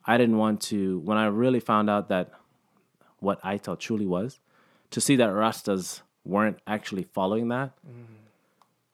[0.06, 2.32] I didn't want to when I really found out that
[3.20, 4.40] what I thought truly was,
[4.92, 8.14] to see that Rastas weren't actually following that mm-hmm.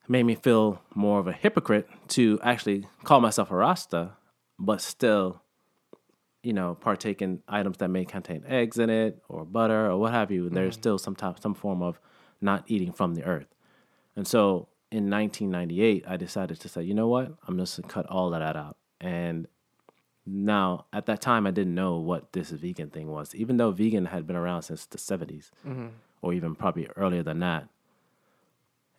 [0.07, 4.11] made me feel more of a hypocrite to actually call myself a Rasta,
[4.59, 5.41] but still,
[6.41, 10.11] you know, partake in items that may contain eggs in it or butter or what
[10.11, 10.47] have you.
[10.47, 10.81] And there's mm-hmm.
[10.81, 11.99] still some type, some form of
[12.43, 13.47] not eating from the earth.
[14.15, 17.33] And so in 1998, I decided to say, you know what?
[17.47, 18.77] I'm just gonna cut all of that out.
[19.01, 19.47] And
[20.25, 24.05] now, at that time, I didn't know what this vegan thing was, even though vegan
[24.05, 25.87] had been around since the 70s, mm-hmm.
[26.21, 27.67] or even probably earlier than that.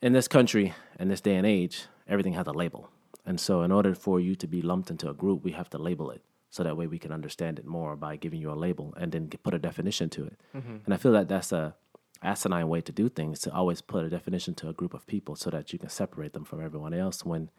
[0.02, 2.90] In this country, in this day and age, everything has a label.
[3.24, 5.78] And so, in order for you to be lumped into a group, we have to
[5.78, 6.20] label it.
[6.50, 9.28] So that way we can understand it more by giving you a label and then
[9.42, 10.40] put a definition to it.
[10.54, 10.76] Mm-hmm.
[10.84, 11.74] And I feel that that's a
[12.22, 15.36] asinine way to do things to always put a definition to a group of people
[15.36, 17.50] so that you can separate them from everyone else when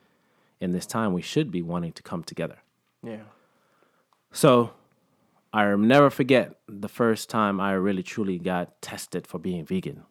[0.59, 2.57] in this time we should be wanting to come together.
[3.03, 3.23] Yeah.
[4.31, 4.71] So
[5.53, 10.03] I never forget the first time I really truly got tested for being vegan.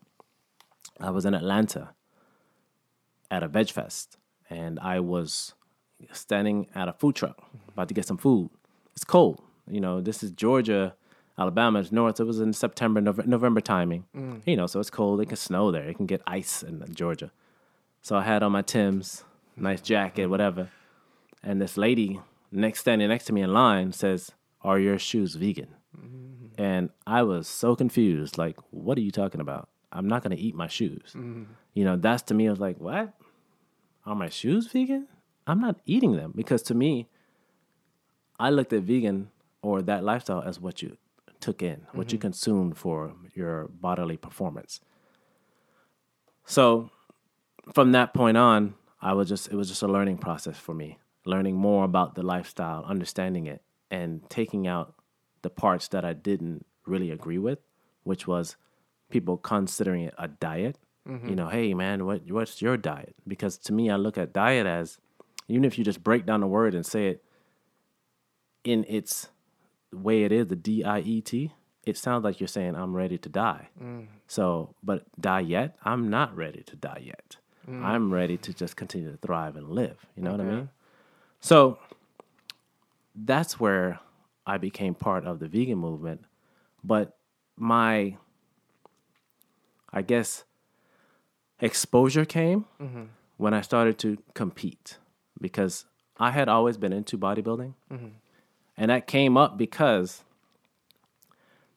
[1.01, 1.91] I was in Atlanta
[3.31, 4.17] at a veg fest
[4.49, 5.55] and I was
[6.13, 8.51] standing at a food truck about to get some food.
[8.95, 9.43] It's cold.
[9.69, 10.95] You know, this is Georgia,
[11.37, 12.21] Alabama, it's north.
[12.21, 14.05] It was in September, Nov- November timing.
[14.17, 14.43] Mm.
[14.47, 15.21] You know, so it's cold.
[15.21, 15.89] It can snow there.
[15.89, 17.33] It can get ice in Georgia.
[18.03, 19.25] So I had on my Tim's,
[19.57, 20.71] nice jacket, whatever.
[21.43, 22.21] And this lady
[22.53, 26.51] next standing next to me in line says, "Are your shoes vegan?" Mm.
[26.57, 28.39] And I was so confused.
[28.39, 29.69] Like, what are you talking about?
[29.91, 31.13] I'm not gonna eat my shoes.
[31.15, 31.47] Mm.
[31.73, 32.47] You know, that's to me.
[32.47, 33.15] I was like, what?
[34.07, 35.09] Are my shoes vegan?
[35.47, 37.09] I'm not eating them because to me,
[38.39, 39.31] I looked at vegan
[39.63, 40.97] or that lifestyle as what you
[41.45, 42.29] took in, what you mm-hmm.
[42.29, 44.81] consumed for your bodily performance.
[46.47, 46.89] So
[47.75, 50.99] from that point on, I was just it was just a learning process for me,
[51.27, 54.95] learning more about the lifestyle, understanding it, and taking out
[55.43, 57.59] the parts that I didn't really agree with,
[58.05, 58.57] which was
[59.11, 60.79] people considering it a diet.
[61.07, 61.29] Mm-hmm.
[61.29, 63.15] You know, hey man, what what's your diet?
[63.29, 64.99] Because to me, I look at diet as
[65.47, 67.23] even if you just break down the word and say it
[68.65, 69.29] in its
[69.95, 71.53] way it is, the D I E T,
[71.85, 73.69] it sounds like you're saying I'm ready to die.
[73.83, 74.07] Mm.
[74.27, 75.77] So, but die yet?
[75.85, 77.37] I'm not ready to die yet.
[77.69, 77.83] Mm.
[77.83, 80.07] I'm ready to just continue to thrive and live.
[80.17, 80.69] You know what I mean?
[81.41, 81.79] So
[83.15, 84.01] that's where
[84.47, 86.25] I became part of the vegan movement.
[86.83, 87.17] But
[87.57, 88.17] my,
[89.93, 90.45] I guess,
[91.61, 93.05] exposure came mm-hmm.
[93.37, 94.99] when I started to compete
[95.41, 95.87] because
[96.19, 97.75] I had always been into bodybuilding.
[97.93, 98.07] Mm-hmm.
[98.77, 100.25] And that came up because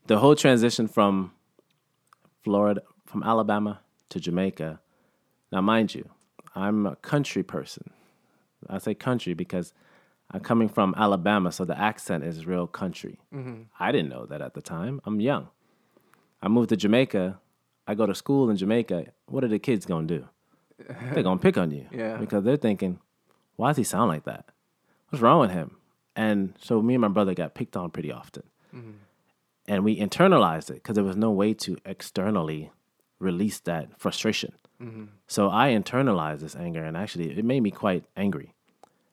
[0.08, 1.32] the whole transition from
[2.44, 4.80] Florida, from Alabama to Jamaica.
[5.52, 6.10] Now, mind you,
[6.56, 7.92] I'm a country person.
[8.70, 9.74] I say country because
[10.32, 13.20] I'm coming from Alabama, so the accent is real country.
[13.34, 13.64] Mm-hmm.
[13.80, 15.00] I didn't know that at the time.
[15.06, 15.50] I'm young.
[16.42, 17.40] I moved to Jamaica.
[17.88, 19.08] I go to school in Jamaica.
[19.28, 20.28] What are the kids gonna do?
[21.14, 22.18] They're gonna pick on you, Yeah.
[22.18, 23.00] because they're thinking,
[23.56, 24.46] "Why does he sound like that?
[25.10, 25.77] What's wrong with him?"
[26.18, 28.44] And so me and my brother got picked on pretty often,
[28.76, 28.92] mm-hmm.
[29.68, 32.72] and we internalized it because there was no way to externally
[33.20, 34.54] release that frustration.
[34.82, 35.06] Mm-hmm.
[35.28, 38.56] So I internalized this anger, and actually, it made me quite angry.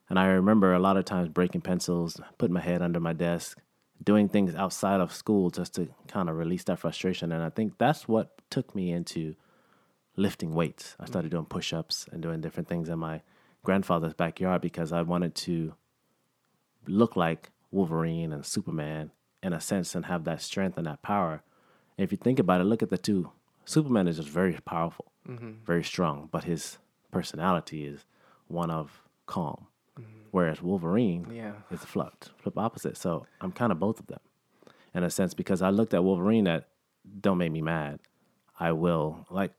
[0.09, 3.59] And I remember a lot of times breaking pencils, putting my head under my desk,
[4.03, 7.33] doing things outside of school just to kind of release that frustration.
[7.33, 9.35] And I think that's what took me into
[10.17, 10.97] lifting weights.
[10.99, 11.37] I started mm-hmm.
[11.37, 13.21] doing push ups and doing different things in my
[13.63, 15.75] grandfather's backyard because I wanted to
[16.87, 19.11] look like Wolverine and Superman
[19.43, 21.43] in a sense and have that strength and that power.
[21.97, 23.31] And if you think about it, look at the two.
[23.65, 25.53] Superman is just very powerful, mm-hmm.
[25.65, 26.79] very strong, but his
[27.11, 28.05] personality is
[28.49, 29.67] one of calm.
[29.99, 30.11] Mm-hmm.
[30.31, 31.53] Whereas Wolverine Yeah.
[31.71, 32.97] is the flip, flip opposite.
[32.97, 34.21] So I'm kind of both of them
[34.95, 36.69] in a sense because I looked at Wolverine that
[37.21, 38.01] don't make me mad.
[38.59, 39.53] I will like.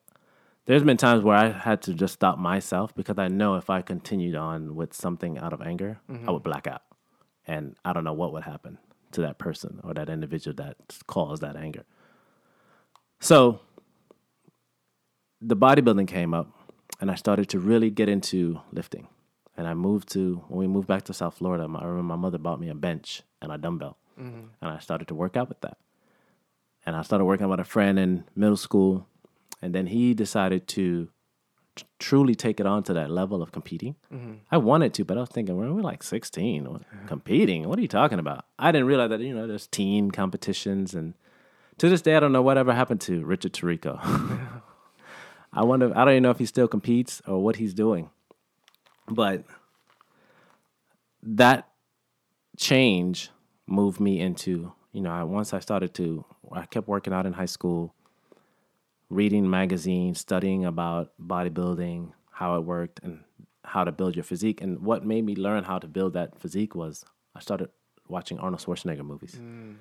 [0.65, 3.83] There's been times where I had to just stop myself because I know if I
[3.83, 6.31] continued on with something out of anger, I mm-hmm.
[6.31, 6.81] would black out,
[7.47, 8.77] and I don't know what would happen
[9.11, 10.77] to that person or that individual that
[11.07, 11.85] caused that anger.
[13.19, 13.59] So
[15.41, 16.49] the bodybuilding came up,
[16.99, 19.07] and I started to really get into lifting.
[19.57, 21.67] And I moved to when we moved back to South Florida.
[21.67, 24.47] My, I remember my mother bought me a bench and a dumbbell, mm-hmm.
[24.61, 25.77] and I started to work out with that.
[26.85, 29.07] And I started working with a friend in middle school,
[29.61, 31.09] and then he decided to
[31.75, 33.95] tr- truly take it on to that level of competing.
[34.13, 34.33] Mm-hmm.
[34.51, 37.67] I wanted to, but I was thinking, we're, we're like 16, what- competing.
[37.67, 38.45] What are you talking about?
[38.59, 41.13] I didn't realize that you know there's teen competitions, and
[41.77, 43.99] to this day, I don't know whatever happened to Richard Tarico.
[45.53, 45.91] I wonder.
[45.95, 48.09] I don't even know if he still competes or what he's doing,
[49.07, 49.43] but
[51.23, 51.67] that
[52.57, 53.29] change
[53.67, 57.33] moved me into you know I, once I started to I kept working out in
[57.33, 57.93] high school,
[59.09, 63.23] reading magazines, studying about bodybuilding, how it worked, and
[63.63, 64.61] how to build your physique.
[64.61, 67.69] And what made me learn how to build that physique was I started
[68.07, 69.39] watching Arnold Schwarzenegger movies.
[69.41, 69.75] Mm.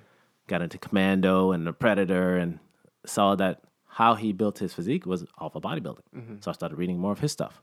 [0.46, 2.58] Got into Commando and The Predator, and
[3.06, 6.02] saw that how he built his physique was off of bodybuilding.
[6.14, 6.34] Mm-hmm.
[6.40, 7.62] So I started reading more of his stuff.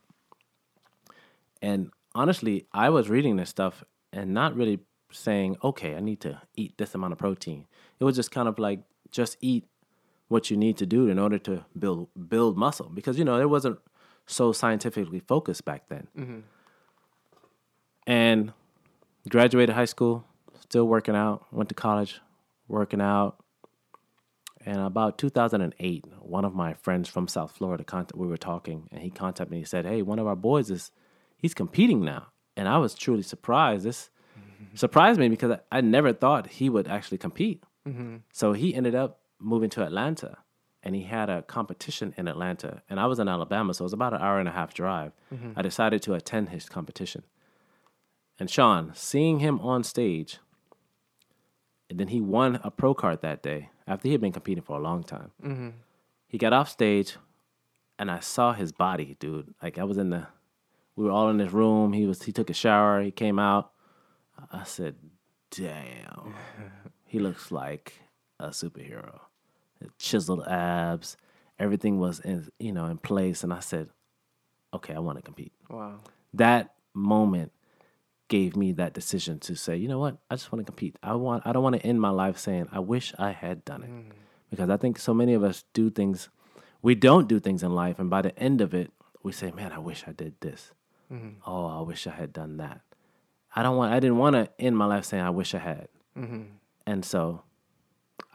[1.61, 4.79] And honestly, I was reading this stuff and not really
[5.11, 7.67] saying, okay, I need to eat this amount of protein.
[7.99, 8.79] It was just kind of like
[9.11, 9.65] just eat
[10.31, 13.49] what you need to do in order to build build muscle because you know it
[13.49, 13.77] wasn't
[14.25, 16.07] so scientifically focused back then.
[16.17, 16.39] Mm-hmm.
[18.07, 18.53] And
[19.29, 20.25] graduated high school,
[20.59, 22.21] still working out, went to college,
[22.67, 23.43] working out.
[24.65, 29.09] And about 2008, one of my friends from South Florida, we were talking, and he
[29.09, 29.59] contacted me.
[29.59, 30.91] He said, "Hey, one of our boys is
[31.37, 33.83] he's competing now," and I was truly surprised.
[33.85, 34.75] This mm-hmm.
[34.75, 37.63] surprised me because I, I never thought he would actually compete.
[37.87, 38.17] Mm-hmm.
[38.31, 40.37] So he ended up moving to Atlanta,
[40.83, 43.93] and he had a competition in Atlanta, and I was in Alabama, so it was
[43.93, 45.11] about an hour and a half drive.
[45.33, 45.53] Mm-hmm.
[45.55, 47.23] I decided to attend his competition,
[48.39, 50.39] and Sean, seeing him on stage,
[51.89, 54.77] and then he won a pro card that day after he had been competing for
[54.77, 55.31] a long time.
[55.43, 55.69] Mm-hmm.
[56.27, 57.17] He got off stage,
[57.99, 59.53] and I saw his body, dude.
[59.61, 60.27] Like I was in the,
[60.95, 61.93] we were all in this room.
[61.93, 63.01] He was, he took a shower.
[63.01, 63.73] He came out.
[64.51, 64.95] I said,
[65.51, 66.33] "Damn,
[67.05, 67.99] he looks like
[68.39, 69.19] a superhero."
[69.97, 71.17] Chiseled abs,
[71.59, 73.89] everything was in, you know, in place, and I said,
[74.73, 75.99] "Okay, I want to compete." Wow.
[76.33, 77.51] that moment
[78.31, 80.95] gave me that decision to say, you know what, I just want to compete.
[81.03, 83.83] I want I don't want to end my life saying I wish I had done
[83.83, 83.89] it.
[83.89, 84.13] Mm.
[84.49, 86.29] Because I think so many of us do things
[86.81, 89.73] we don't do things in life and by the end of it we say, Man,
[89.73, 90.71] I wish I did this.
[91.11, 91.41] Mm-hmm.
[91.45, 92.79] Oh, I wish I had done that.
[93.53, 95.89] I don't want I didn't want to end my life saying I wish I had.
[96.17, 96.43] Mm-hmm.
[96.87, 97.43] And so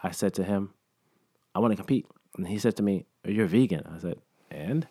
[0.03, 0.75] I said to him,
[1.57, 2.07] I want to compete.
[2.37, 3.85] And he said to me, You're vegan.
[3.91, 4.19] I said,
[4.51, 4.87] and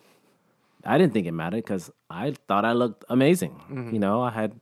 [0.84, 3.52] I didn't think it mattered because I thought I looked amazing.
[3.70, 3.94] Mm-hmm.
[3.94, 4.60] You know, I had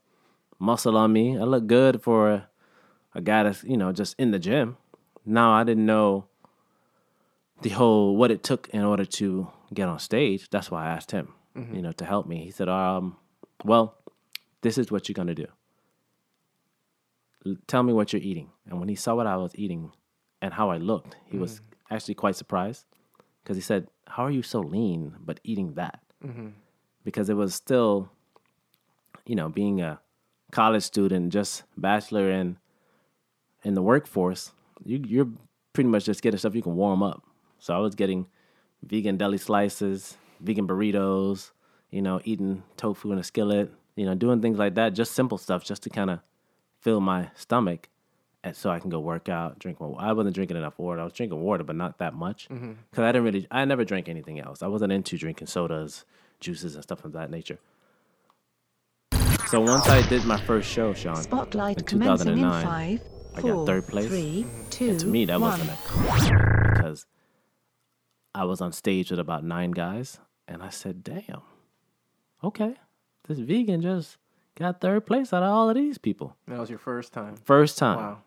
[0.59, 1.37] muscle on me.
[1.37, 2.49] I looked good for a,
[3.15, 4.75] a guy that's, you know, just in the gym.
[5.25, 6.25] Now I didn't know
[7.61, 10.49] the whole what it took in order to get on stage.
[10.49, 11.75] That's why I asked him, mm-hmm.
[11.75, 12.43] you know, to help me.
[12.43, 13.15] He said, um,
[13.63, 13.95] well,
[14.61, 15.47] This is what you're gonna do.
[17.45, 18.49] L- Tell me what you're eating.
[18.67, 19.91] And when he saw what I was eating
[20.41, 21.63] and how I looked, he was mm.
[21.89, 22.85] Actually quite surprised
[23.43, 26.49] because he said, "How are you so lean but eating that?" Mm-hmm.
[27.03, 28.09] Because it was still,
[29.25, 29.99] you know, being a
[30.51, 32.57] college student, just bachelor in
[33.63, 34.51] in the workforce,
[34.83, 35.29] you, you're
[35.73, 37.23] pretty much just getting stuff you can warm up.
[37.59, 38.27] So I was getting
[38.83, 41.51] vegan deli slices, vegan burritos,
[41.89, 45.37] you know, eating tofu in a skillet, you know, doing things like that, just simple
[45.37, 46.19] stuff, just to kind of
[46.81, 47.89] fill my stomach,
[48.43, 49.95] and so I can go work out, drink more.
[49.97, 50.99] I wasn't drinking enough water.
[50.99, 52.73] I was drinking water, but not that much, mm-hmm.
[52.89, 53.47] because I didn't really.
[53.49, 54.61] I never drank anything else.
[54.61, 56.03] I wasn't into drinking sodas,
[56.39, 57.59] juices, and stuff of that nature.
[59.47, 63.41] So once I did my first show, Sean, Spotlight in commencing in 2009, five, I
[63.47, 64.07] got third place.
[64.07, 65.51] three, two, and to me, that one.
[65.51, 67.05] wasn't a compliment because
[68.33, 71.41] I was on stage with about nine guys, and I said, "Damn,
[72.43, 72.75] okay,
[73.27, 74.17] this vegan just
[74.55, 77.35] got third place out of all of these people, That was your first time.
[77.37, 78.21] first time." Wow.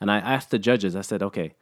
[0.00, 1.54] And I asked the judges, I said, "Okay,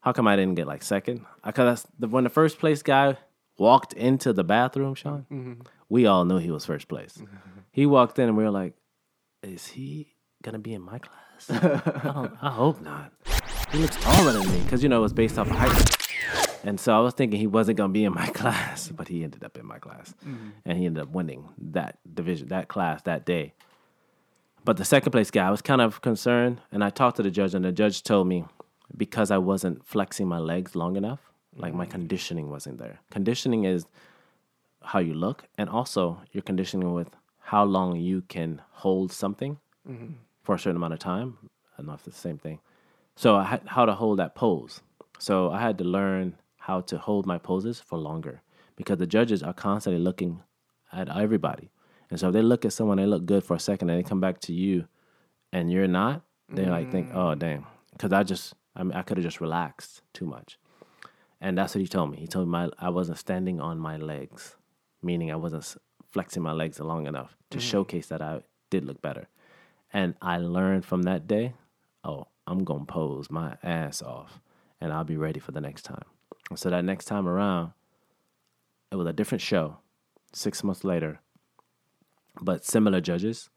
[0.00, 1.24] how come I didn't get like second?
[1.44, 3.16] Because when the first place guy
[3.58, 5.62] walked into the bathroom, Sean, mm-hmm.
[5.88, 7.20] we all knew he was first place.
[7.72, 8.72] He walked in, and we were like,
[9.42, 11.50] "Is he gonna be in my class?
[11.50, 13.12] I, I hope not.
[13.70, 15.96] He looks taller than me because you know it was based off of height."
[16.66, 19.44] And so I was thinking he wasn't gonna be in my class, but he ended
[19.44, 20.48] up in my class, mm-hmm.
[20.64, 23.54] and he ended up winning that division, that class that day.
[24.66, 27.30] But the second place guy, I was kind of concerned, and I talked to the
[27.30, 28.44] judge, and the judge told me
[28.96, 31.20] because I wasn't flexing my legs long enough,
[31.54, 32.98] like my conditioning wasn't there.
[33.10, 33.86] Conditioning is
[34.82, 39.58] how you look, and also your conditioning with how long you can hold something
[40.42, 41.38] for a certain amount of time.
[41.44, 42.58] I don't know if it's the same thing.
[43.14, 44.80] So I had how to hold that pose.
[45.20, 48.42] So I had to learn how to hold my poses for longer
[48.74, 50.42] because the judges are constantly looking
[50.92, 51.70] at everybody.
[52.10, 54.08] And so if they look at someone, they look good for a second, and they
[54.08, 54.86] come back to you,
[55.52, 56.22] and you're not.
[56.48, 57.38] They like think, oh mm.
[57.38, 60.58] damn, because I just I mean I could have just relaxed too much,
[61.40, 62.18] and that's what he told me.
[62.18, 64.54] He told me my, I wasn't standing on my legs,
[65.02, 65.76] meaning I wasn't
[66.12, 67.60] flexing my legs long enough to mm.
[67.60, 69.28] showcase that I did look better.
[69.92, 71.54] And I learned from that day,
[72.04, 74.40] oh, I'm gonna pose my ass off,
[74.80, 76.04] and I'll be ready for the next time.
[76.50, 77.72] And so that next time around,
[78.92, 79.78] it was a different show.
[80.32, 81.20] Six months later,
[82.40, 83.50] but similar judges.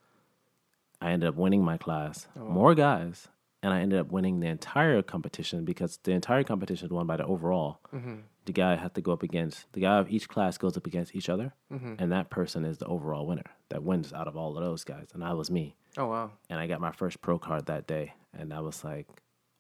[1.02, 3.30] I ended up winning my class, oh, more guys,
[3.64, 7.18] and I ended up winning the entire competition because the entire competition is won by
[7.18, 7.80] the overall.
[7.94, 8.16] Mm-hmm.
[8.46, 11.16] The guy had to go up against the guy of each class goes up against
[11.16, 11.96] each other, mm-hmm.
[12.00, 15.10] and that person is the overall winner that wins out of all of those guys,
[15.14, 15.76] and I was me.
[15.98, 16.32] Oh wow.
[16.50, 19.08] and I got my first pro card that day, and I was like,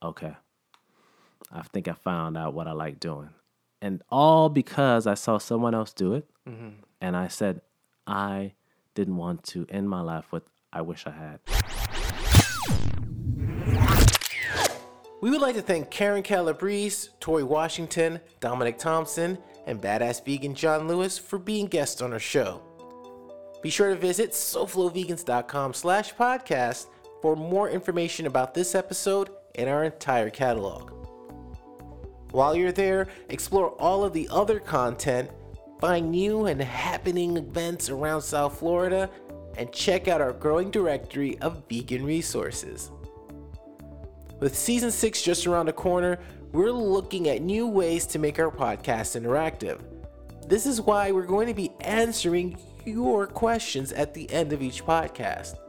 [0.01, 0.35] okay,
[1.51, 3.29] I think I found out what I like doing,
[3.81, 6.69] and all because I saw someone else do it, mm-hmm.
[6.99, 7.61] and I said
[8.07, 8.53] I
[8.99, 10.43] didn't want to end my life with
[10.73, 11.39] I wish I had.
[15.21, 20.89] We would like to thank Karen Calabrese, Tori Washington, Dominic Thompson, and Badass Vegan John
[20.89, 22.61] Lewis for being guests on our show.
[23.61, 26.87] Be sure to visit soflovegans.com slash podcast
[27.21, 30.91] for more information about this episode and our entire catalog.
[32.31, 35.31] While you're there, explore all of the other content,
[35.79, 39.09] find new and happening events around South Florida,
[39.57, 42.91] and check out our growing directory of vegan resources.
[44.39, 46.19] With season 6 just around the corner,
[46.51, 49.81] we're looking at new ways to make our podcast interactive.
[50.47, 54.83] This is why we're going to be answering your questions at the end of each
[54.83, 55.59] podcast.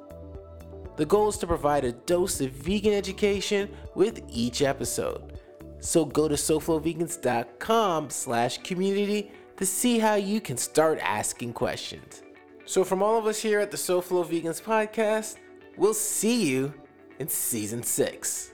[0.97, 5.39] The goal is to provide a dose of vegan education with each episode.
[5.81, 12.23] So go to soflovegans.com slash community to see how you can start asking questions.
[12.65, 15.37] So, from all of us here at the SoFlo Vegans podcast,
[15.77, 16.73] we'll see you
[17.19, 18.53] in season six.